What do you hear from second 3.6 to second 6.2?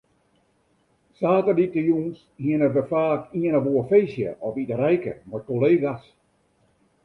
oar feestje of iterijke mei kollega's.